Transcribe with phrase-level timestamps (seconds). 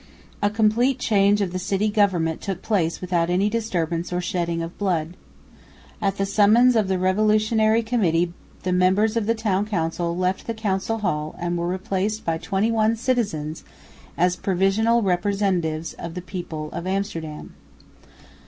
[0.41, 4.75] A complete change of the city government took place without any disturbance or shedding of
[4.79, 5.15] blood.
[6.01, 8.33] At the summons of the Revolutionary Committee
[8.63, 12.71] the members of the Town Council left the Council Hall and were replaced by twenty
[12.71, 13.63] one citizens
[14.17, 17.53] "as provisional representatives of the people of Amsterdam."